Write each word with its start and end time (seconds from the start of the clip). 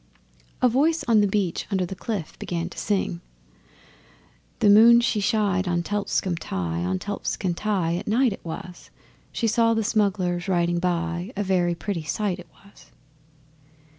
A 0.63 0.67
voice 0.67 1.03
on 1.03 1.21
the 1.21 1.27
beach 1.27 1.67
under 1.69 1.85
the 1.85 1.93
cliff 1.93 2.33
began 2.39 2.69
to 2.69 2.77
sing: 2.79 3.21
'The 4.57 4.69
moon 4.71 4.99
she 4.99 5.19
shined 5.19 5.67
on 5.67 5.83
Telscombe 5.83 6.39
Tye 6.39 6.83
On 6.83 6.97
Telscombe 6.97 7.53
Tye 7.55 7.97
at 7.97 8.07
night 8.07 8.33
it 8.33 8.43
was 8.43 8.89
She 9.31 9.45
saw 9.45 9.75
the 9.75 9.83
smugglers 9.83 10.47
riding 10.47 10.79
by, 10.79 11.31
A 11.37 11.43
very 11.43 11.75
pretty 11.75 12.01
sight 12.01 12.39
it 12.39 12.49
was! 12.51 12.89